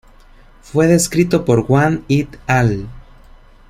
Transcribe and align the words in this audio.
Fue 0.63 0.87
descrito 0.87 1.45
por 1.45 1.59
Wang 1.71 2.03
"et 2.09 2.39
al. 2.47 2.87